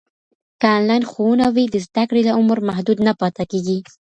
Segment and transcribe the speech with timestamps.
[0.59, 3.77] که انلاین ښوونه وي، د زده کړې عمر محدود نه پاته کېږي.